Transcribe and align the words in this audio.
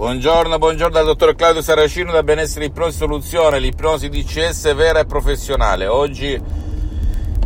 Buongiorno, 0.00 0.56
buongiorno 0.56 0.94
dal 0.94 1.04
dottor 1.04 1.34
Claudio 1.34 1.60
Saracino 1.60 2.10
da 2.10 2.22
Benessere 2.22 2.64
Ipnosi 2.64 2.96
Soluzione, 2.96 3.58
l'ipnosi 3.58 4.08
DCS 4.08 4.74
vera 4.74 5.00
e 5.00 5.04
professionale. 5.04 5.86
Oggi 5.88 6.40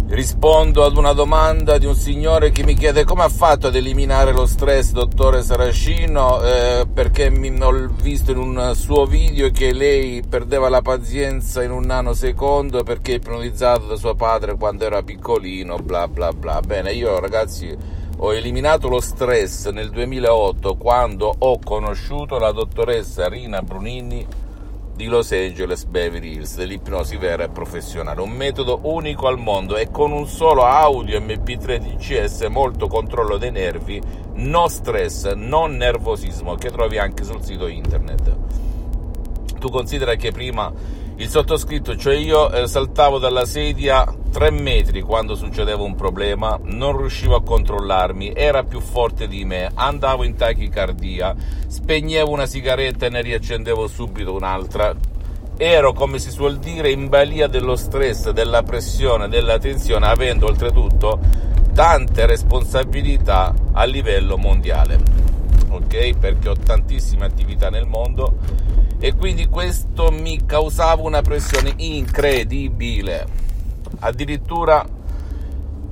rispondo 0.06 0.84
ad 0.84 0.96
una 0.96 1.12
domanda 1.12 1.78
di 1.78 1.86
un 1.86 1.96
signore 1.96 2.52
che 2.52 2.62
mi 2.62 2.74
chiede 2.74 3.02
come 3.02 3.24
ha 3.24 3.28
fatto 3.28 3.66
ad 3.66 3.74
eliminare 3.74 4.30
lo 4.30 4.46
stress, 4.46 4.92
dottore 4.92 5.42
Saracino, 5.42 6.40
eh, 6.44 6.86
perché 6.86 7.28
mi 7.28 7.52
ho 7.60 7.88
visto 8.00 8.30
in 8.30 8.38
un 8.38 8.72
suo 8.76 9.04
video 9.04 9.50
che 9.50 9.72
lei 9.72 10.22
perdeva 10.22 10.68
la 10.68 10.80
pazienza 10.80 11.60
in 11.60 11.72
un 11.72 11.82
nanosecondo 11.86 12.84
perché 12.84 13.14
ipnotizzato 13.14 13.86
da 13.86 13.96
suo 13.96 14.14
padre 14.14 14.54
quando 14.56 14.84
era 14.84 15.02
piccolino, 15.02 15.78
bla 15.78 16.06
bla 16.06 16.32
bla. 16.32 16.60
Bene, 16.60 16.92
io 16.92 17.18
ragazzi 17.18 17.76
ho 18.18 18.32
eliminato 18.32 18.88
lo 18.88 19.00
stress 19.00 19.68
nel 19.70 19.90
2008 19.90 20.76
quando 20.76 21.34
ho 21.36 21.58
conosciuto 21.58 22.38
la 22.38 22.52
dottoressa 22.52 23.28
Rina 23.28 23.60
Brunini 23.62 24.26
di 24.94 25.06
Los 25.06 25.32
Angeles 25.32 25.84
Beverly 25.84 26.34
Hills 26.34 26.56
dell'ipnosi 26.56 27.16
vera 27.16 27.44
e 27.44 27.48
professionale, 27.48 28.20
un 28.20 28.30
metodo 28.30 28.78
unico 28.82 29.26
al 29.26 29.38
mondo 29.38 29.76
e 29.76 29.90
con 29.90 30.12
un 30.12 30.26
solo 30.28 30.64
audio 30.64 31.18
MP3 31.18 31.78
DCS 31.78 32.42
molto 32.42 32.86
controllo 32.86 33.36
dei 33.36 33.50
nervi, 33.50 34.00
no 34.34 34.68
stress, 34.68 35.32
non 35.32 35.76
nervosismo 35.76 36.54
che 36.54 36.70
trovi 36.70 36.98
anche 36.98 37.24
sul 37.24 37.42
sito 37.42 37.66
internet. 37.66 38.36
Tu 39.58 39.68
considera 39.68 40.14
che 40.14 40.30
prima 40.30 40.72
il 41.16 41.28
sottoscritto, 41.28 41.96
cioè 41.96 42.14
io 42.14 42.52
eh, 42.52 42.68
saltavo 42.68 43.18
dalla 43.18 43.46
sedia 43.46 44.04
tre 44.34 44.50
metri 44.50 45.00
quando 45.00 45.36
succedeva 45.36 45.84
un 45.84 45.94
problema, 45.94 46.58
non 46.60 46.96
riuscivo 46.96 47.36
a 47.36 47.42
controllarmi, 47.44 48.32
era 48.34 48.64
più 48.64 48.80
forte 48.80 49.28
di 49.28 49.44
me, 49.44 49.70
andavo 49.72 50.24
in 50.24 50.34
tachicardia, 50.34 51.36
spegnevo 51.68 52.32
una 52.32 52.44
sigaretta 52.44 53.06
e 53.06 53.10
ne 53.10 53.22
riaccendevo 53.22 53.86
subito 53.86 54.34
un'altra. 54.34 54.92
Ero, 55.56 55.92
come 55.92 56.18
si 56.18 56.32
suol 56.32 56.58
dire, 56.58 56.90
in 56.90 57.08
balia 57.08 57.46
dello 57.46 57.76
stress, 57.76 58.30
della 58.30 58.64
pressione, 58.64 59.28
della 59.28 59.60
tensione, 59.60 60.06
avendo 60.06 60.46
oltretutto 60.46 61.20
tante 61.72 62.26
responsabilità 62.26 63.54
a 63.70 63.84
livello 63.84 64.36
mondiale. 64.36 64.98
Ok? 65.68 66.18
Perché 66.18 66.48
ho 66.48 66.56
tantissime 66.56 67.24
attività 67.24 67.70
nel 67.70 67.86
mondo 67.86 68.38
e 68.98 69.14
quindi 69.14 69.46
questo 69.46 70.10
mi 70.10 70.44
causava 70.44 71.02
una 71.02 71.22
pressione 71.22 71.72
incredibile 71.76 73.42
addirittura 74.00 74.84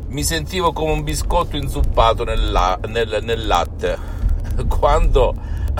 mi 0.08 0.22
sentivo 0.22 0.72
come 0.72 0.92
un 0.92 1.02
biscotto 1.02 1.56
inzuppato 1.56 2.24
nel, 2.24 2.50
la, 2.50 2.78
nel, 2.86 3.20
nel 3.22 3.46
latte. 3.46 3.96
Quando 4.68 5.34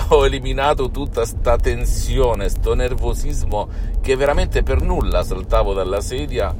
ho 0.09 0.25
eliminato 0.25 0.89
tutta 0.89 1.23
sta 1.25 1.55
tensione, 1.57 2.49
sto 2.49 2.73
nervosismo 2.73 3.69
che 4.01 4.15
veramente 4.15 4.63
per 4.63 4.81
nulla 4.81 5.23
saltavo 5.23 5.73
dalla 5.73 6.01
sedia, 6.01 6.53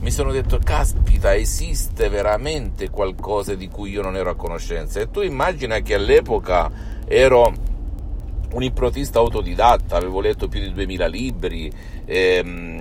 mi 0.00 0.10
sono 0.10 0.32
detto, 0.32 0.58
caspita, 0.62 1.34
esiste 1.34 2.08
veramente 2.08 2.88
qualcosa 2.88 3.54
di 3.54 3.68
cui 3.68 3.90
io 3.90 4.02
non 4.02 4.16
ero 4.16 4.30
a 4.30 4.36
conoscenza. 4.36 5.00
E 5.00 5.10
tu 5.10 5.20
immagina 5.20 5.80
che 5.80 5.94
all'epoca 5.94 6.70
ero 7.04 7.52
un 8.52 8.62
ipnotista 8.62 9.18
autodidatta, 9.18 9.96
avevo 9.96 10.20
letto 10.20 10.48
più 10.48 10.60
di 10.60 10.72
2000 10.72 11.06
libri, 11.06 11.70
ehm, 12.04 12.77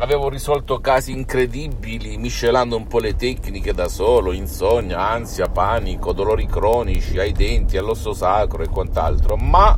avevo 0.00 0.30
risolto 0.30 0.80
casi 0.80 1.12
incredibili 1.12 2.16
miscelando 2.16 2.74
un 2.74 2.86
po' 2.86 3.00
le 3.00 3.16
tecniche 3.16 3.74
da 3.74 3.88
solo, 3.88 4.32
insonnia, 4.32 5.08
ansia, 5.08 5.48
panico, 5.48 6.12
dolori 6.12 6.46
cronici 6.46 7.18
ai 7.18 7.32
denti, 7.32 7.76
all'osso 7.76 8.14
sacro 8.14 8.62
e 8.62 8.68
quant'altro, 8.68 9.36
ma 9.36 9.76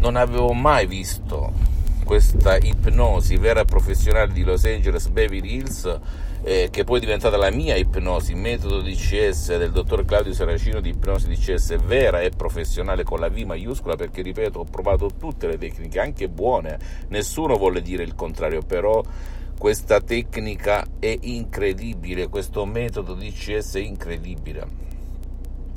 non 0.00 0.16
avevo 0.16 0.52
mai 0.52 0.86
visto 0.86 1.67
questa 2.08 2.56
ipnosi 2.56 3.36
vera 3.36 3.60
e 3.60 3.64
professionale 3.66 4.32
di 4.32 4.42
Los 4.42 4.64
Angeles 4.64 5.08
Beverly 5.08 5.56
Hills 5.56 6.00
eh, 6.42 6.68
che 6.70 6.82
poi 6.82 6.96
è 6.96 7.00
diventata 7.00 7.36
la 7.36 7.50
mia 7.50 7.76
ipnosi, 7.76 8.34
metodo 8.34 8.80
DCS 8.80 9.58
del 9.58 9.72
dottor 9.72 10.06
Claudio 10.06 10.32
Saracino 10.32 10.80
di 10.80 10.88
ipnosi 10.88 11.28
DCS 11.28 11.76
vera 11.82 12.22
e 12.22 12.30
professionale 12.30 13.04
con 13.04 13.20
la 13.20 13.28
V 13.28 13.36
maiuscola 13.40 13.94
perché 13.94 14.22
ripeto 14.22 14.60
ho 14.60 14.64
provato 14.64 15.10
tutte 15.18 15.46
le 15.48 15.58
tecniche 15.58 16.00
anche 16.00 16.30
buone, 16.30 16.78
nessuno 17.08 17.58
vuole 17.58 17.82
dire 17.82 18.04
il 18.04 18.14
contrario 18.14 18.62
però 18.62 19.04
questa 19.58 20.00
tecnica 20.00 20.86
è 20.98 21.14
incredibile, 21.20 22.28
questo 22.28 22.64
metodo 22.64 23.12
DCS 23.12 23.74
è 23.74 23.80
incredibile. 23.80 24.66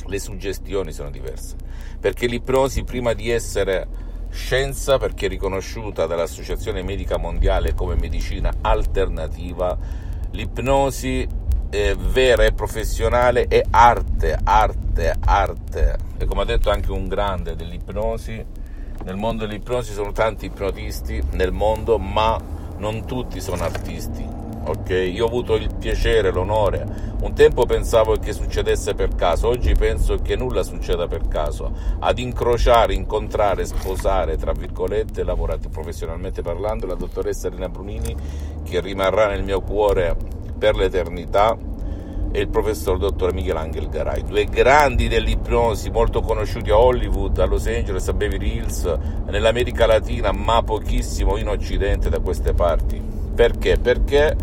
Le 0.05 0.19
suggestioni 0.19 0.93
sono 0.93 1.09
diverse, 1.09 1.57
perché 1.99 2.25
l'ipnosi 2.27 2.83
prima 2.83 3.11
di 3.11 3.29
essere 3.29 4.10
scienza, 4.31 4.97
perché 4.97 5.27
riconosciuta 5.27 6.07
dall'Associazione 6.07 6.81
Medica 6.81 7.17
Mondiale 7.17 7.73
come 7.73 7.95
medicina 7.95 8.51
alternativa, 8.61 9.77
l'ipnosi 10.31 11.27
eh, 11.69 11.95
vera 11.95 12.43
e 12.43 12.53
professionale 12.53 13.47
è 13.47 13.61
arte, 13.69 14.37
arte, 14.43 15.15
arte. 15.19 15.97
E 16.17 16.25
come 16.25 16.41
ha 16.41 16.45
detto 16.45 16.69
anche 16.69 16.91
un 16.91 17.07
grande 17.07 17.55
dell'ipnosi, 17.55 18.43
nel 19.03 19.15
mondo 19.15 19.45
dell'ipnosi 19.45 19.93
sono 19.93 20.11
tanti 20.11 20.45
ipnotisti 20.45 21.21
nel 21.31 21.51
mondo, 21.51 21.97
ma 21.97 22.39
non 22.77 23.05
tutti 23.05 23.39
sono 23.41 23.63
artisti. 23.63 24.40
Ok, 24.63 24.89
io 24.89 25.23
ho 25.23 25.27
avuto 25.27 25.55
il 25.55 25.73
piacere, 25.75 26.31
l'onore. 26.31 26.85
Un 27.21 27.33
tempo 27.33 27.65
pensavo 27.65 28.17
che 28.17 28.31
succedesse 28.31 28.93
per 28.93 29.15
caso, 29.15 29.47
oggi 29.47 29.73
penso 29.73 30.17
che 30.17 30.35
nulla 30.35 30.61
succeda 30.61 31.07
per 31.07 31.27
caso. 31.27 31.71
Ad 31.99 32.19
incrociare, 32.19 32.93
incontrare, 32.93 33.65
sposare, 33.65 34.37
tra 34.37 34.51
virgolette, 34.51 35.23
lavorate 35.23 35.69
professionalmente 35.69 36.43
parlando, 36.43 36.85
la 36.85 36.93
dottoressa 36.93 37.47
Elena 37.47 37.69
Brunini, 37.69 38.15
che 38.63 38.81
rimarrà 38.81 39.27
nel 39.27 39.43
mio 39.43 39.61
cuore 39.61 40.15
per 40.57 40.75
l'eternità, 40.75 41.57
e 42.33 42.39
il 42.39 42.47
professor 42.47 42.97
dottor 42.97 43.33
Michelangelo 43.33 43.89
Garay, 43.89 44.23
due 44.23 44.45
grandi 44.45 45.09
dell'ipnosi 45.09 45.89
molto 45.89 46.21
conosciuti 46.21 46.69
a 46.69 46.79
Hollywood, 46.79 47.37
a 47.39 47.45
Los 47.45 47.67
Angeles, 47.67 48.07
a 48.07 48.13
Beverly 48.13 48.55
Hills, 48.55 48.97
nell'America 49.25 49.85
Latina, 49.85 50.31
ma 50.31 50.63
pochissimo 50.63 51.35
in 51.35 51.49
Occidente 51.49 52.09
da 52.09 52.19
queste 52.19 52.53
parti. 52.53 53.10
Perché? 53.41 53.79
Perché 53.79 54.37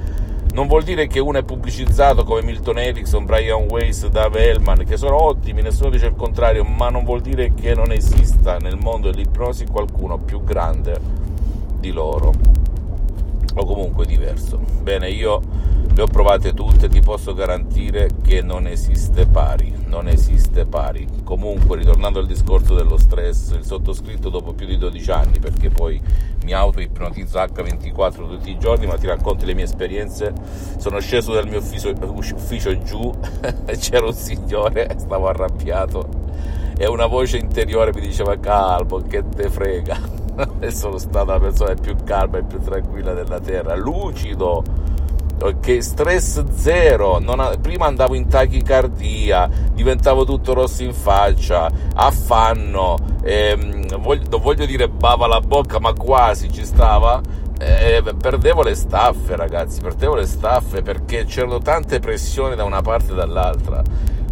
non 0.55 0.67
vuol 0.67 0.83
dire 0.83 1.07
che 1.07 1.21
uno 1.21 1.39
è 1.39 1.45
pubblicizzato 1.45 2.25
come 2.25 2.43
Milton 2.43 2.81
Erickson, 2.81 3.27
Brian 3.27 3.69
Weiss, 3.71 4.09
Dave 4.09 4.49
Hellman, 4.49 4.85
che 4.85 4.97
sono 4.97 5.23
ottimi, 5.23 5.63
nessuno 5.63 5.91
dice 5.91 6.07
il 6.07 6.17
contrario, 6.17 6.65
ma 6.65 6.89
non 6.89 7.05
vuol 7.05 7.21
dire 7.21 7.55
che 7.55 7.77
non 7.77 7.93
esista 7.93 8.57
nel 8.57 8.77
mondo 8.77 9.13
dell'ipnosi 9.13 9.67
qualcuno 9.67 10.19
più 10.19 10.43
grande 10.43 10.99
di 11.79 11.93
loro 11.93 12.33
o 13.55 13.65
comunque 13.65 14.05
diverso. 14.05 14.59
Bene, 14.83 15.09
io 15.11 15.43
le 15.99 16.05
ho 16.05 16.07
provate 16.07 16.55
tutte, 16.55 16.89
ti 16.89 17.01
posso 17.01 17.35
garantire 17.35 18.09
che 18.23 18.41
non 18.41 18.69
esiste 18.69 19.27
pari, 19.27 19.75
non 19.87 20.07
esiste 20.07 20.65
pari. 20.65 21.05
Comunque, 21.25 21.77
ritornando 21.77 22.21
al 22.21 22.27
discorso 22.27 22.75
dello 22.75 22.97
stress, 22.97 23.51
il 23.57 23.65
sottoscritto 23.65 24.29
dopo 24.29 24.53
più 24.53 24.65
di 24.65 24.79
12 24.79 25.11
anni, 25.11 25.39
perché 25.41 25.71
poi 25.71 26.01
mi 26.45 26.53
auto-ipnotizzo 26.53 27.39
H24 27.39 28.29
tutti 28.29 28.51
i 28.51 28.59
giorni, 28.59 28.87
ma 28.87 28.97
ti 28.97 29.09
racconto 29.09 29.45
le 29.45 29.55
mie 29.55 29.65
esperienze, 29.65 30.33
sono 30.77 31.01
sceso 31.01 31.33
dal 31.33 31.49
mio 31.49 31.59
ufficio, 31.59 31.93
ufficio 32.01 32.79
giù, 32.83 33.13
c'era 33.77 34.07
un 34.07 34.15
signore, 34.15 34.95
stavo 34.99 35.27
arrabbiato, 35.27 36.09
e 36.79 36.87
una 36.87 37.07
voce 37.07 37.39
interiore 37.39 37.93
mi 37.93 38.03
diceva 38.03 38.39
calmo, 38.39 38.99
che 38.99 39.25
te 39.29 39.51
frega. 39.51 40.17
e 40.61 40.71
sono 40.71 40.99
stata 40.99 41.33
la 41.33 41.41
persona 41.41 41.75
più 41.75 41.97
calma 42.05 42.39
e 42.39 42.45
più 42.45 42.61
tranquilla 42.61 43.13
della 43.13 43.41
terra, 43.41 43.75
lucido 43.75 44.63
che 45.61 45.81
stress 45.83 46.45
zero, 46.55 47.17
ha, 47.17 47.57
prima 47.61 47.87
andavo 47.87 48.15
in 48.15 48.29
tachicardia, 48.29 49.49
diventavo 49.73 50.25
tutto 50.25 50.53
rosso 50.53 50.83
in 50.83 50.93
faccia, 50.93 51.71
affanno, 51.95 52.97
ehm, 53.23 53.99
voglio, 53.99 54.25
non 54.31 54.41
voglio 54.41 54.67
dire 54.67 54.89
bava 54.89 55.27
la 55.27 55.41
bocca, 55.41 55.79
ma 55.79 55.93
quasi 55.93 56.53
ci 56.53 56.65
stava. 56.65 57.21
Eh, 57.61 58.03
perdevo 58.21 58.63
le 58.63 58.77
staffe, 58.77 59.35
ragazzi, 59.35 59.81
perdevo 59.81 60.15
le 60.15 60.27
staffe 60.27 60.83
perché 60.83 61.25
c'erano 61.25 61.59
tante 61.59 61.99
pressioni 61.99 62.55
da 62.55 62.65
una 62.65 62.83
parte 62.83 63.13
e 63.13 63.15
dall'altra. 63.17 63.83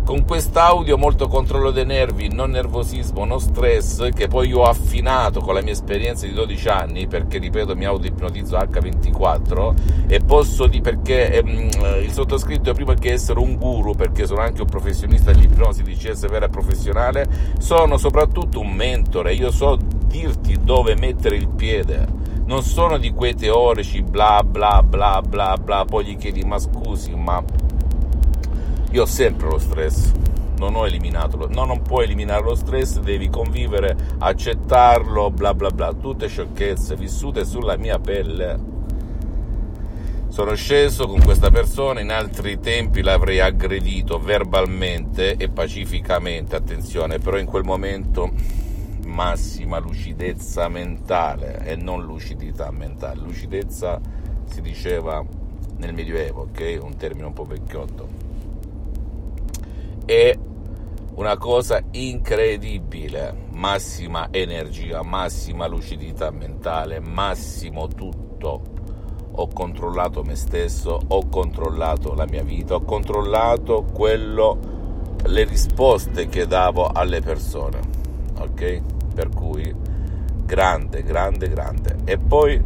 Con 0.06 0.24
quest'audio 0.24 0.96
molto 0.96 1.26
controllo 1.26 1.72
dei 1.72 1.84
nervi, 1.84 2.28
non 2.32 2.50
nervosismo, 2.50 3.24
non 3.24 3.40
stress, 3.40 4.08
che 4.10 4.28
poi 4.28 4.52
ho 4.52 4.62
affinato 4.62 5.40
con 5.40 5.52
la 5.52 5.60
mia 5.60 5.72
esperienza 5.72 6.26
di 6.26 6.32
12 6.32 6.68
anni, 6.68 7.06
perché 7.08 7.38
ripeto 7.38 7.74
mi 7.74 7.86
autoipnotizzo 7.86 8.56
H24 8.56 9.74
e 10.06 10.20
posso 10.20 10.68
di 10.68 10.80
perché 10.80 11.32
ehm, 11.32 11.70
il 12.04 12.12
sottoscritto 12.12 12.72
prima 12.72 12.94
che 12.94 13.14
essere 13.14 13.40
un 13.40 13.56
guru, 13.56 13.96
perché 13.96 14.26
sono 14.26 14.42
anche 14.42 14.60
un 14.60 14.68
professionista 14.68 15.32
dell'ipnosi 15.32 15.82
di 15.82 15.96
CS 15.96 16.28
vera 16.28 16.48
professionale, 16.48 17.26
sono 17.58 17.96
soprattutto 17.96 18.60
un 18.60 18.70
mentore, 18.70 19.34
io 19.34 19.50
so 19.50 19.76
dirti 20.06 20.56
dove 20.62 20.94
mettere 20.94 21.34
il 21.34 21.48
piede. 21.48 22.06
Non 22.44 22.62
sono 22.62 22.96
di 22.96 23.10
quei 23.10 23.34
teorici 23.34 24.02
bla 24.02 24.44
bla 24.44 24.84
bla 24.84 25.20
bla 25.20 25.56
bla, 25.56 25.84
poi 25.84 26.04
gli 26.04 26.16
chiedi 26.16 26.44
ma 26.44 26.60
scusi, 26.60 27.12
ma 27.12 27.42
io 28.96 29.02
ho 29.02 29.06
sempre 29.06 29.46
lo 29.50 29.58
stress, 29.58 30.10
non 30.56 30.74
ho 30.74 30.86
eliminato, 30.86 31.46
no, 31.50 31.66
non 31.66 31.82
puoi 31.82 32.04
eliminare 32.04 32.42
lo 32.42 32.54
stress, 32.54 32.98
devi 33.00 33.28
convivere, 33.28 33.94
accettarlo, 34.16 35.30
bla 35.30 35.52
bla 35.52 35.68
bla, 35.68 35.92
tutte 35.92 36.28
sciocchezze 36.28 36.96
vissute 36.96 37.44
sulla 37.44 37.76
mia 37.76 37.98
pelle. 37.98 38.58
Sono 40.28 40.54
sceso 40.54 41.06
con 41.08 41.22
questa 41.22 41.50
persona, 41.50 42.00
in 42.00 42.10
altri 42.10 42.58
tempi 42.58 43.02
l'avrei 43.02 43.38
aggredito 43.38 44.18
verbalmente 44.18 45.36
e 45.36 45.50
pacificamente, 45.50 46.56
attenzione, 46.56 47.18
però 47.18 47.36
in 47.36 47.44
quel 47.44 47.64
momento 47.64 48.32
massima 49.04 49.78
lucidezza 49.78 50.68
mentale 50.68 51.58
e 51.66 51.76
non 51.76 52.02
lucidità 52.02 52.70
mentale. 52.70 53.20
Lucidezza 53.20 54.00
si 54.46 54.62
diceva 54.62 55.22
nel 55.76 55.92
Medioevo, 55.92 56.48
ok? 56.48 56.78
Un 56.80 56.96
termine 56.96 57.26
un 57.26 57.34
po' 57.34 57.44
vecchiotto 57.44 58.25
è 60.06 60.38
una 61.16 61.36
cosa 61.36 61.82
incredibile, 61.90 63.46
massima 63.50 64.28
energia, 64.30 65.02
massima 65.02 65.66
lucidità 65.66 66.30
mentale, 66.30 67.00
massimo 67.00 67.88
tutto. 67.88 68.74
Ho 69.38 69.48
controllato 69.48 70.22
me 70.22 70.36
stesso, 70.36 70.98
ho 71.08 71.28
controllato 71.28 72.14
la 72.14 72.26
mia 72.26 72.42
vita, 72.42 72.76
ho 72.76 72.82
controllato 72.82 73.84
quello, 73.92 74.58
le 75.24 75.44
risposte 75.44 76.28
che 76.28 76.46
davo 76.46 76.86
alle 76.86 77.20
persone. 77.20 77.80
Ok? 78.38 78.82
Per 79.12 79.28
cui 79.30 79.74
grande, 80.44 81.02
grande, 81.02 81.48
grande. 81.48 81.96
E 82.04 82.16
poi 82.18 82.62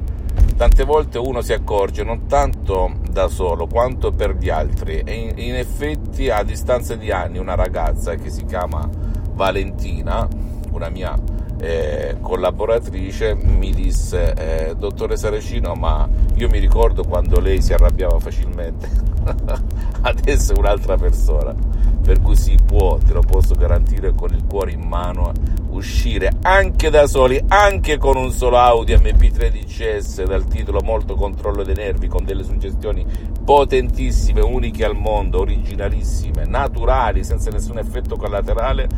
tante 0.57 0.85
volte 0.85 1.19
uno 1.19 1.41
si 1.41 1.53
accorge 1.53 2.05
non 2.05 2.27
tanto 2.27 2.93
da 3.11 3.29
solo 3.29 3.67
quanto 3.67 4.13
per 4.13 4.37
gli 4.37 4.51
altri 4.51 4.99
e 4.99 5.33
in, 5.35 5.55
effetti 5.55 6.29
a 6.29 6.43
distanza 6.43 6.97
di 6.97 7.11
anni 7.11 7.39
una 7.39 7.55
ragazza 7.55 8.15
che 8.15 8.29
si 8.29 8.45
chiama 8.45 8.87
Valentina, 9.33 10.29
una 10.73 10.91
mia 10.91 11.17
eh, 11.59 12.17
collaboratrice, 12.21 13.35
mi 13.35 13.73
disse 13.73 14.35
eh, 14.35 14.75
dottore 14.77 15.17
Saracino 15.17 15.75
ma 15.75 16.09
io 16.35 16.49
mi 16.49 16.59
ricordo 16.59 17.05
quando 17.05 17.41
lei 17.41 17.63
si 17.63 17.73
arrabbiava 17.73 18.19
facilmente, 18.19 18.89
adesso 20.03 20.55
è 20.55 20.59
un'altra 20.59 20.97
persona, 20.97 21.55
per 22.03 22.21
cui 22.21 22.37
si 22.37 22.57
può, 22.65 22.99
te 22.99 23.13
lo 23.13 23.21
posso 23.21 23.55
garantire 23.55 24.13
con 24.15 24.33
il 24.33 24.45
cuore 24.47 24.73
in 24.73 24.83
mano 24.83 25.33
uscire 25.71 26.31
anche 26.43 26.91
da 26.91 27.07
soli, 27.07 27.43
anche 27.49 27.97
con 27.97 28.17
un 28.17 28.31
solo 28.33 28.59
Audi 28.59 28.95
MP13S 28.95 30.25
dal 30.25 30.45
titolo 30.47 30.81
Molto 30.83 31.15
controllo 31.15 31.63
dei 31.63 31.75
nervi, 31.75 32.09
con 32.09 32.25
delle 32.25 32.45
suggestioni 32.45 33.05
potentissime, 33.45 34.41
uniche 34.41 34.85
al 34.85 34.97
mondo, 34.97 35.41
originalissime, 35.41 36.45
naturali, 36.45 37.25
senza 37.25 37.51
nessun 37.51 37.79
effetto 37.79 38.17
collaterale, 38.17 38.89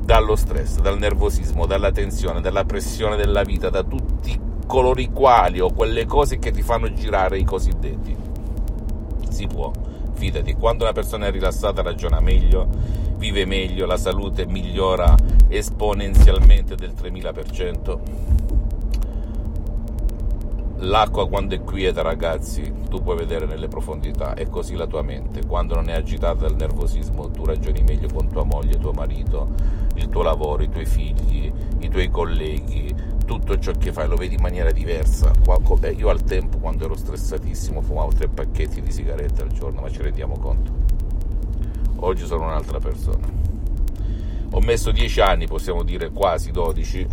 dallo 0.00 0.36
stress, 0.36 0.78
dal 0.80 0.98
nervosismo, 0.98 1.66
dalla 1.66 1.92
tensione, 1.92 2.40
dalla 2.40 2.64
pressione 2.64 3.16
della 3.16 3.42
vita, 3.42 3.70
da 3.70 3.82
tutti 3.82 4.48
coloro 4.66 5.00
i 5.00 5.10
quali 5.12 5.60
o 5.60 5.72
quelle 5.72 6.06
cose 6.06 6.38
che 6.38 6.52
ti 6.52 6.62
fanno 6.62 6.92
girare 6.92 7.38
i 7.38 7.44
cosiddetti. 7.44 8.29
Si 9.40 9.46
può, 9.46 9.72
fidati, 10.12 10.52
quando 10.52 10.84
una 10.84 10.92
persona 10.92 11.28
è 11.28 11.30
rilassata 11.30 11.80
ragiona 11.80 12.20
meglio, 12.20 12.68
vive 13.16 13.46
meglio, 13.46 13.86
la 13.86 13.96
salute 13.96 14.44
migliora 14.44 15.16
esponenzialmente 15.48 16.74
del 16.74 16.92
3000%. 16.92 17.98
L'acqua 20.80 21.26
quando 21.26 21.54
è 21.54 21.62
quieta, 21.62 22.02
ragazzi, 22.02 22.70
tu 22.90 23.02
puoi 23.02 23.16
vedere 23.16 23.46
nelle 23.46 23.68
profondità, 23.68 24.34
è 24.34 24.46
così 24.50 24.74
la 24.74 24.86
tua 24.86 25.00
mente. 25.00 25.46
Quando 25.46 25.74
non 25.74 25.88
è 25.88 25.94
agitata 25.94 26.46
dal 26.46 26.56
nervosismo, 26.56 27.30
tu 27.30 27.46
ragioni 27.46 27.80
meglio 27.82 28.08
con 28.12 28.28
tua 28.28 28.44
moglie, 28.44 28.76
tuo 28.76 28.92
marito, 28.92 29.54
il 29.94 30.10
tuo 30.10 30.20
lavoro, 30.20 30.62
i 30.62 30.68
tuoi 30.68 30.84
figli, 30.84 31.50
i 31.78 31.88
tuoi 31.88 32.10
colleghi, 32.10 32.94
tutto 33.30 33.56
ciò 33.60 33.70
che 33.70 33.92
fai 33.92 34.08
lo 34.08 34.16
vedi 34.16 34.34
in 34.34 34.40
maniera 34.40 34.72
diversa. 34.72 35.30
Io 35.96 36.08
al 36.08 36.24
tempo, 36.24 36.58
quando 36.58 36.86
ero 36.86 36.96
stressatissimo, 36.96 37.80
fumavo 37.80 38.10
tre 38.12 38.26
pacchetti 38.26 38.80
di 38.80 38.90
sigarette 38.90 39.42
al 39.42 39.52
giorno, 39.52 39.82
ma 39.82 39.88
ci 39.88 40.02
rendiamo 40.02 40.36
conto. 40.36 40.72
Oggi 42.00 42.26
sono 42.26 42.46
un'altra 42.46 42.80
persona. 42.80 43.24
Ho 44.50 44.58
messo 44.58 44.90
dieci 44.90 45.20
anni, 45.20 45.46
possiamo 45.46 45.84
dire 45.84 46.10
quasi 46.10 46.50
dodici, 46.50 47.06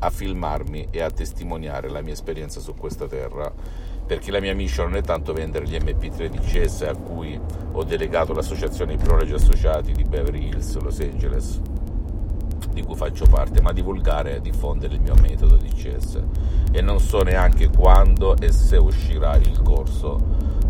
a 0.00 0.10
filmarmi 0.10 0.88
e 0.90 1.00
a 1.00 1.10
testimoniare 1.10 1.88
la 1.88 2.02
mia 2.02 2.12
esperienza 2.12 2.60
su 2.60 2.74
questa 2.74 3.06
terra, 3.06 3.50
perché 4.06 4.30
la 4.30 4.40
mia 4.40 4.54
mission 4.54 4.90
non 4.90 4.98
è 4.98 5.02
tanto 5.02 5.32
vendere 5.32 5.66
gli 5.66 5.76
MP13S 5.76 6.86
a 6.86 6.96
cui 6.96 7.40
ho 7.72 7.82
delegato 7.82 8.34
l'associazione 8.34 8.92
Ipnologi 8.92 9.32
Associati 9.32 9.92
di 9.92 10.04
Beverly 10.04 10.48
Hills, 10.48 10.78
Los 10.80 11.00
Angeles, 11.00 11.62
di 12.72 12.82
cui 12.82 12.96
faccio 12.96 13.26
parte, 13.26 13.60
ma 13.60 13.72
divulgare 13.72 14.36
e 14.36 14.40
diffondere 14.40 14.94
il 14.94 15.00
mio 15.00 15.14
metodo 15.20 15.56
DCS. 15.56 16.22
E 16.72 16.80
non 16.80 16.98
so 16.98 17.22
neanche 17.22 17.68
quando 17.70 18.36
e 18.36 18.50
se 18.52 18.76
uscirà 18.76 19.36
il 19.36 19.60
corso 19.62 20.18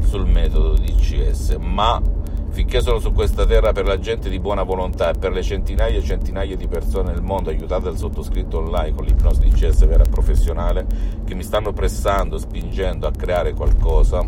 sul 0.01 0.27
metodo 0.27 0.75
DCS, 0.75 1.57
ma 1.61 2.01
finché 2.51 2.83
sono 2.83 2.99
su 2.99 3.13
questa 3.13 3.47
terra 3.47 3.73
per 3.73 3.87
la 3.87 3.99
gente 3.99 4.29
di 4.29 4.39
buona 4.39 4.63
volontà 4.63 5.11
e 5.11 5.19
per 5.19 5.33
le 5.33 5.43
centinaia 5.43 5.97
e 5.97 6.03
centinaia 6.03 6.55
di 6.55 6.69
persone 6.69 7.13
nel 7.13 7.23
mondo 7.23 7.49
aiutate 7.49 7.85
dal 7.85 7.97
sottoscritto 7.97 8.59
online 8.59 8.95
con 8.95 9.07
l'ipnosi 9.07 9.41
di 9.41 9.51
CS 9.51 9.87
vera 9.87 10.05
professionale 10.05 10.87
che 11.25 11.35
mi 11.35 11.43
stanno 11.43 11.73
pressando, 11.73 12.37
spingendo 12.37 13.07
a 13.07 13.11
creare 13.11 13.55
qualcosa, 13.55 14.27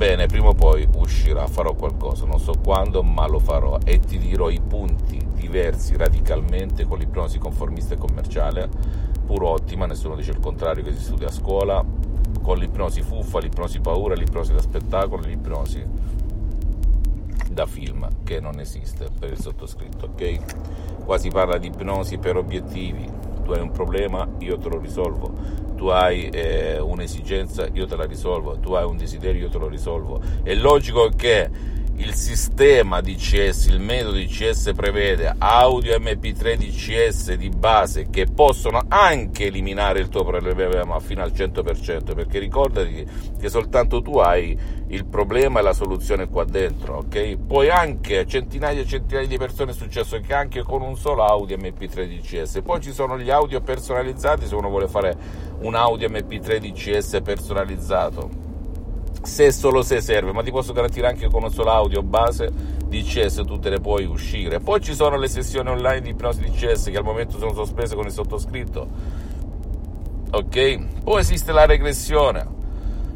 bene, 0.00 0.24
prima 0.24 0.48
o 0.48 0.54
poi 0.54 0.88
uscirà, 0.94 1.46
farò 1.46 1.74
qualcosa, 1.74 2.24
non 2.24 2.40
so 2.40 2.54
quando, 2.64 3.02
ma 3.02 3.28
lo 3.28 3.38
farò. 3.38 3.78
E 3.84 4.00
ti 4.00 4.16
dirò 4.16 4.48
i 4.48 4.58
punti 4.58 5.22
diversi 5.34 5.94
radicalmente 5.94 6.86
con 6.86 6.96
l'ipnosi 6.96 7.38
conformista 7.38 7.92
e 7.92 7.98
commerciale, 7.98 8.66
pur 9.26 9.42
ottima, 9.42 9.84
nessuno 9.84 10.16
dice 10.16 10.30
il 10.30 10.40
contrario 10.40 10.82
che 10.82 10.94
si 10.94 11.02
studia 11.02 11.26
a 11.26 11.30
scuola, 11.30 11.84
con 12.40 12.56
l'ipnosi 12.56 13.02
fuffa, 13.02 13.40
l'ipnosi 13.40 13.80
paura, 13.80 14.14
l'ipnosi 14.14 14.54
da 14.54 14.62
spettacolo, 14.62 15.20
l'ipnosi 15.20 15.86
da 17.50 17.66
film 17.66 18.08
che 18.24 18.40
non 18.40 18.58
esiste 18.58 19.08
per 19.18 19.32
il 19.32 19.38
sottoscritto, 19.38 20.12
ok? 20.14 21.04
Qua 21.04 21.18
si 21.18 21.28
parla 21.28 21.58
di 21.58 21.66
ipnosi 21.66 22.16
per 22.16 22.38
obiettivi, 22.38 23.06
tu 23.50 23.56
hai 23.56 23.62
un 23.62 23.72
problema, 23.72 24.28
io 24.38 24.58
te 24.58 24.68
lo 24.68 24.78
risolvo, 24.78 25.34
tu 25.74 25.88
hai 25.88 26.28
eh, 26.28 26.78
un'esigenza, 26.78 27.66
io 27.72 27.84
te 27.86 27.96
la 27.96 28.04
risolvo, 28.04 28.58
tu 28.60 28.74
hai 28.74 28.84
un 28.84 28.96
desiderio, 28.96 29.42
io 29.42 29.48
te 29.48 29.58
lo 29.58 29.66
risolvo. 29.66 30.20
È 30.44 30.54
logico 30.54 31.10
che 31.16 31.50
il 32.00 32.14
sistema 32.14 33.02
DCS, 33.02 33.66
il 33.66 33.78
metodo 33.78 34.16
DCS 34.16 34.72
prevede 34.74 35.34
audio 35.36 35.98
MP3 35.98 36.56
DCS 36.56 37.34
di 37.34 37.50
base 37.50 38.08
che 38.08 38.24
possono 38.24 38.82
anche 38.88 39.46
eliminare 39.46 40.00
il 40.00 40.08
tuo 40.08 40.24
problema 40.24 40.98
fino 41.00 41.22
al 41.22 41.32
100%, 41.32 42.14
perché 42.14 42.38
ricordati 42.38 43.06
che 43.38 43.48
soltanto 43.50 44.00
tu 44.00 44.16
hai 44.16 44.58
il 44.88 45.04
problema 45.04 45.60
e 45.60 45.62
la 45.62 45.74
soluzione 45.74 46.28
qua 46.30 46.44
dentro, 46.44 46.96
ok? 46.96 47.36
Poi 47.36 47.68
anche 47.68 48.26
centinaia 48.26 48.80
e 48.80 48.86
centinaia 48.86 49.26
di 49.26 49.36
persone 49.36 49.72
è 49.72 49.74
successo 49.74 50.18
che 50.20 50.32
anche 50.32 50.62
con 50.62 50.80
un 50.80 50.96
solo 50.96 51.22
audio 51.22 51.58
MP3 51.58 52.06
DCS. 52.06 52.62
Poi 52.64 52.80
ci 52.80 52.92
sono 52.92 53.18
gli 53.18 53.28
audio 53.28 53.60
personalizzati 53.60 54.46
se 54.46 54.54
uno 54.54 54.70
vuole 54.70 54.88
fare 54.88 55.14
un 55.60 55.74
audio 55.74 56.08
MP3 56.08 56.56
DCS 56.60 57.20
personalizzato 57.22 58.39
se 59.22 59.52
solo 59.52 59.82
se 59.82 60.00
serve, 60.00 60.32
ma 60.32 60.42
ti 60.42 60.50
posso 60.50 60.72
garantire 60.72 61.08
anche 61.08 61.28
con 61.28 61.42
un 61.42 61.50
solo 61.50 61.70
audio 61.70 62.02
base 62.02 62.78
DCS 62.90 63.42
tu 63.46 63.58
te 63.58 63.70
ne 63.70 63.80
puoi 63.80 64.04
uscire. 64.04 64.58
Poi 64.58 64.80
ci 64.80 64.94
sono 64.94 65.16
le 65.16 65.28
sessioni 65.28 65.68
online 65.68 66.00
di 66.00 66.10
ipnosi 66.10 66.42
DCS 66.42 66.90
che 66.90 66.96
al 66.96 67.04
momento 67.04 67.38
sono 67.38 67.54
sospese 67.54 67.94
con 67.94 68.06
il 68.06 68.12
sottoscritto. 68.12 68.88
Ok? 70.32 70.78
Poi 71.04 71.20
esiste 71.20 71.52
la 71.52 71.66
regressione 71.66 72.58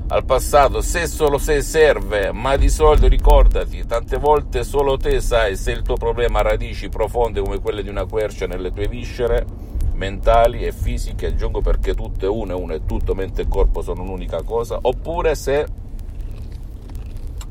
al 0.09 0.25
passato, 0.25 0.83
se 0.83 1.07
solo 1.07 1.39
se 1.39 1.63
serve, 1.63 2.31
ma 2.31 2.57
di 2.57 2.69
solito 2.69 3.09
ricordati, 3.09 3.87
tante 3.87 4.19
volte 4.19 4.63
solo 4.63 4.99
te 4.99 5.21
sai 5.21 5.57
se 5.57 5.73
il 5.73 5.83
tuo 5.83 5.95
problema 5.95 6.41
ha 6.41 6.43
radici 6.43 6.91
profonde 6.91 7.41
come 7.41 7.59
quelle 7.59 7.83
di 7.83 7.89
una 7.89 8.05
quercia 8.05 8.47
nelle 8.47 8.71
tue 8.71 8.87
viscere 8.87 9.47
mentali 9.95 10.65
e 10.65 10.73
fisiche, 10.73 11.29
aggiungo 11.29 11.63
perché 11.63 11.95
tutto 11.95 12.27
è 12.27 12.29
uno 12.29 12.75
e 12.75 12.85
tutto, 12.85 13.15
mente 13.15 13.43
e 13.43 13.49
corpo 13.49 13.81
sono 13.81 14.03
un'unica 14.03 14.43
cosa, 14.43 14.79
oppure 14.83 15.35
se 15.35 15.67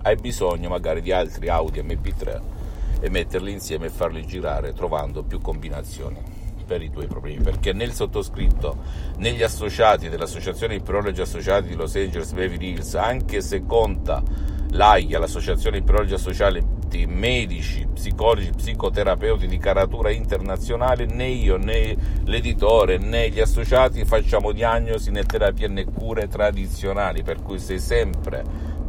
hai 0.04 0.16
bisogno 0.16 0.70
magari 0.70 1.02
di 1.02 1.12
altri 1.12 1.50
audio 1.50 1.84
MP3 1.84 2.42
e 3.00 3.10
metterli 3.10 3.52
insieme 3.52 3.88
e 3.88 3.90
farli 3.90 4.26
girare 4.26 4.74
trovando 4.74 5.24
più 5.24 5.42
combinazioni 5.42 6.22
per 6.66 6.82
i 6.82 6.90
tuoi 6.90 7.08
problemi, 7.08 7.44
perché 7.44 7.74
nel 7.74 7.92
sottoscritto, 7.92 8.78
negli 9.18 9.44
associati 9.44 10.08
dell'Associazione 10.08 10.76
Ipirologi 10.76 11.20
Associati 11.20 11.68
di 11.68 11.76
Los 11.76 11.96
Angeles 11.96 12.32
Beverly 12.32 12.70
Hills, 12.70 12.96
anche 12.96 13.42
se 13.42 13.66
conta 13.66 14.24
l'AIA, 14.70 15.20
l'Associazione 15.20 15.78
Ipirologi 15.78 16.14
Associati 16.14 16.62
medici, 17.08 17.88
psicologi, 17.92 18.52
psicoterapeuti 18.52 19.48
di 19.48 19.58
caratura 19.58 20.12
internazionale, 20.12 21.06
né 21.06 21.28
io 21.28 21.58
né 21.58 21.96
l'editore 22.26 23.00
né 23.00 23.30
gli 23.30 23.40
associati 23.40 24.06
facciamo 24.06 24.52
diagnosi 24.52 25.10
né 25.10 25.24
terapie 25.24 25.68
né 25.68 25.86
cure 25.86 26.28
tradizionali, 26.28 27.24
per 27.24 27.42
cui 27.42 27.58
sei 27.58 27.80
sempre 27.80 28.44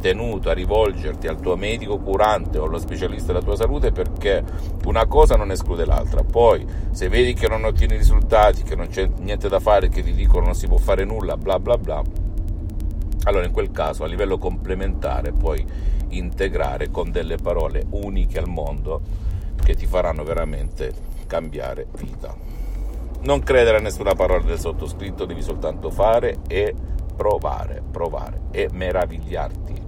tenuto 0.05 0.51
a 0.51 0.53
rivolgerti 0.53 1.25
al 1.25 1.39
tuo 1.39 1.55
medico 1.55 1.97
curante 1.97 2.59
o 2.59 2.65
allo 2.65 2.77
specialista 2.77 3.33
della 3.33 3.43
tua 3.43 3.55
salute 3.55 3.91
perché 3.91 4.43
una 4.85 5.07
cosa 5.07 5.35
non 5.35 5.49
esclude 5.49 5.83
l'altra. 5.83 6.23
Poi, 6.23 6.63
se 6.91 7.09
vedi 7.09 7.33
che 7.33 7.47
non 7.47 7.63
ottieni 7.63 7.97
risultati, 7.97 8.61
che 8.61 8.75
non 8.75 8.87
c'è 8.87 9.09
niente 9.17 9.49
da 9.49 9.59
fare, 9.59 9.89
che 9.89 10.03
ti 10.03 10.13
dicono 10.13 10.45
non 10.45 10.53
si 10.53 10.67
può 10.67 10.77
fare 10.77 11.05
nulla, 11.05 11.37
bla 11.37 11.57
bla 11.57 11.75
bla, 11.79 12.03
allora 13.23 13.45
in 13.45 13.51
quel 13.51 13.71
caso 13.71 14.03
a 14.03 14.07
livello 14.07 14.37
complementare 14.37 15.31
puoi 15.31 15.65
integrare 16.09 16.91
con 16.91 17.09
delle 17.09 17.37
parole 17.37 17.83
uniche 17.89 18.37
al 18.37 18.47
mondo 18.47 19.01
che 19.55 19.73
ti 19.73 19.87
faranno 19.87 20.23
veramente 20.23 20.93
cambiare 21.25 21.87
vita. 21.97 22.31
Non 23.21 23.39
credere 23.39 23.77
a 23.77 23.81
nessuna 23.81 24.13
parola 24.13 24.43
del 24.43 24.59
sottoscritto, 24.59 25.25
devi 25.25 25.41
soltanto 25.41 25.89
fare 25.89 26.41
e 26.47 26.75
provare, 27.15 27.81
provare 27.89 28.41
e 28.51 28.69
meravigliarti 28.71 29.84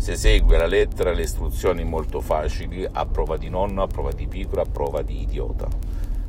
se 0.00 0.16
segui 0.16 0.54
alla 0.54 0.66
lettera 0.66 1.12
le 1.12 1.24
istruzioni 1.24 1.84
molto 1.84 2.22
facili, 2.22 2.88
a 2.90 3.04
prova 3.04 3.36
di 3.36 3.50
nonno, 3.50 3.82
a 3.82 3.86
prova 3.86 4.10
di 4.12 4.26
piccola, 4.26 4.62
a 4.62 4.64
prova 4.64 5.02
di 5.02 5.20
idiota. 5.20 5.68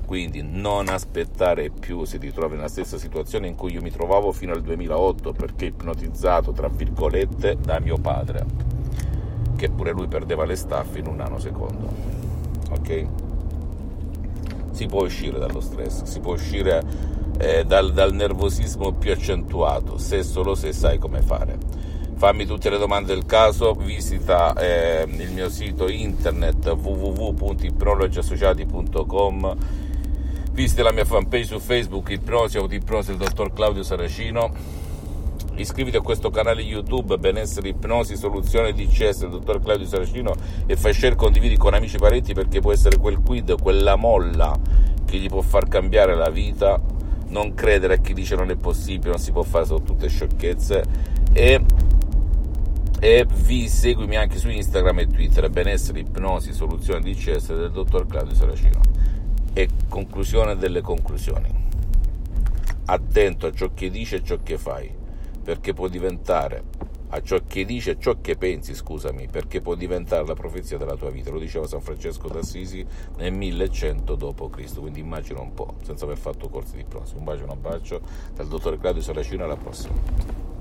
Quindi 0.06 0.42
non 0.44 0.90
aspettare 0.90 1.70
più 1.70 2.04
se 2.04 2.18
ti 2.18 2.34
trovi 2.34 2.56
nella 2.56 2.68
stessa 2.68 2.98
situazione 2.98 3.48
in 3.48 3.56
cui 3.56 3.72
io 3.72 3.82
mi 3.82 3.90
trovavo 3.90 4.34
fino 4.34 4.51
al 4.51 4.62
2008 4.62 5.32
perché 5.32 5.68
ipnotizzato, 5.68 6.51
tra 6.51 6.68
virgolette, 6.68 7.60
da 7.62 7.80
mio 7.80 7.96
padre, 7.96 8.46
che 9.56 9.70
pure 9.70 9.92
lui 9.92 10.08
perdeva 10.08 10.44
le 10.44 10.58
staffe 10.58 11.00
in 11.00 11.08
un 11.08 11.16
nanosecondo. 11.16 11.94
Ok? 12.72 13.06
Si 14.72 14.86
può 14.86 15.04
uscire 15.04 15.40
dallo 15.40 15.62
stress, 15.62 16.04
si 16.04 16.20
può 16.20 16.34
uscire 16.34 16.84
eh, 17.38 17.63
dal, 17.63 17.94
dal 17.94 18.13
nervosismo 18.13 18.92
più 18.92 19.13
accentuato, 19.13 19.98
se 19.98 20.24
solo 20.24 20.56
se 20.56 20.74
sai 20.74 20.98
come 20.98 21.22
fare 21.22 21.90
fammi 22.22 22.46
tutte 22.46 22.70
le 22.70 22.78
domande 22.78 23.16
del 23.16 23.25
caso, 23.25 23.74
visita 23.74 24.54
eh, 24.54 25.08
il 25.08 25.32
mio 25.32 25.50
sito 25.50 25.90
internet 25.90 26.68
www.ipnologiassociati.com 26.68 29.58
visita 30.51 30.84
la 30.84 30.92
mia 30.92 31.04
fanpage 31.04 31.46
su 31.46 31.58
Facebook, 31.58 32.12
Ipnosi 32.12 32.58
Autipnosi 32.58 33.18
del 33.18 33.28
dottor 33.28 33.51
Claudio 33.54 33.82
Saracino. 33.82 34.54
Iscriviti 35.56 35.98
a 35.98 36.01
questo 36.01 36.30
canale 36.30 36.62
YouTube 36.62 37.18
Benessere 37.18 37.70
Ipnosi 37.70 38.16
Soluzione 38.16 38.74
DCS 38.74 39.22
del 39.22 39.32
dottor 39.32 39.60
Claudio 39.60 39.88
Saracino 39.88 40.36
e 40.68 40.75
fai 40.75 40.94
share 40.94 41.16
condividi 41.16 41.58
con 41.58 41.74
amici 41.74 41.96
e 41.96 42.00
parenti 42.00 42.36
perché 42.36 42.60
può 42.60 42.72
essere 42.72 42.98
quel 42.98 43.20
quid, 43.25 43.60
quella 43.60 43.96
molla 43.96 44.56
che 45.06 45.18
gli 45.18 45.28
può 45.28 45.42
far 45.42 45.68
cambiare 45.68 46.13
la 46.13 46.30
vita. 46.30 46.80
Non 47.30 47.56
credere 47.56 47.96
a 47.96 47.98
chi 47.98 48.13
dice 48.13 48.36
non 48.36 48.51
è 48.51 48.58
possibile, 48.58 49.10
non 49.10 49.18
si 49.18 49.32
può 49.32 49.42
fare, 49.42 49.66
sono 49.66 49.82
tutte 49.82 50.08
sciocchezze. 50.08 51.10
E 51.34 51.66
e 53.03 53.25
vi 53.25 53.67
seguimi 53.67 54.15
anche 54.15 54.38
su 54.38 54.48
Instagram 54.48 55.00
e 55.00 55.08
Twitter 55.08 55.50
benessere 55.50 56.01
ipnosi 56.01 56.53
soluzione 56.53 57.01
di 57.01 57.15
CS 57.15 57.48
del 57.48 57.72
dottor 57.72 58.05
Claudio 58.05 58.36
Saracino. 58.36 58.79
E 59.53 59.70
conclusione 59.89 60.55
delle 60.55 60.81
conclusioni. 60.81 61.50
Attento 62.86 63.48
a 63.48 63.51
ciò 63.51 63.72
che 63.74 63.89
dice 63.89 64.17
e 64.17 64.24
ciò 64.24 64.38
che 64.43 64.60
fai 64.60 64.93
perché 65.43 65.74
può 65.74 65.88
diventare 65.88 66.63
a 67.10 67.22
ciò 67.24 67.39
che 67.48 67.65
dice 67.65 67.91
e 67.91 67.98
ciò 68.00 68.22
che 68.22 68.38
pensi 68.38 68.75
scusami 68.75 69.27
perché 69.29 69.62
può 69.62 69.74
diventare 69.74 70.24
la 70.27 70.36
profezia 70.36 70.77
della 70.77 70.96
tua 70.96 71.10
vita. 71.10 71.31
Lo 71.31 71.39
diceva 71.39 71.65
San 71.65 71.81
Francesco 71.81 72.27
d'Assisi 72.27 72.86
nel 73.17 73.34
1100 73.34 74.13
d.C. 74.13 74.79
quindi 74.79 75.00
immagino 75.00 75.41
un 75.41 75.55
po' 75.55 75.74
senza 75.84 76.05
aver 76.05 76.20
fatto 76.20 76.50
corsi 76.50 76.75
di 76.75 76.81
ipnosi. 76.81 77.15
Un 77.15 77.24
bacio 77.24 77.46
un 77.46 77.50
abbraccio 77.50 78.00
dal 78.36 78.48
dottor 78.48 78.77
Claudio 78.77 79.01
Saracino 79.01 79.43
alla 79.43 79.58
prossima 79.58 80.61